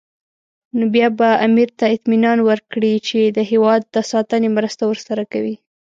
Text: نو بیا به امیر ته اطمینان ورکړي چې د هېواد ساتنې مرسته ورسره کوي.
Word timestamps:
نو 0.77 0.83
بیا 0.93 1.07
به 1.19 1.29
امیر 1.47 1.69
ته 1.79 1.85
اطمینان 1.95 2.39
ورکړي 2.43 2.93
چې 3.07 3.19
د 3.37 3.39
هېواد 3.51 3.81
ساتنې 4.11 4.49
مرسته 4.57 4.83
ورسره 4.87 5.23
کوي. 5.31 5.55